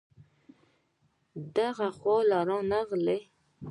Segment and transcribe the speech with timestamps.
[1.55, 2.17] دغې خوا
[2.69, 3.19] نه راغی